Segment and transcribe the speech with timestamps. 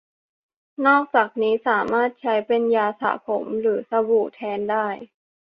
[0.85, 4.87] นอกจากนี้สามารถใช้เป็นยาสระผมหรือสบู่แทนได้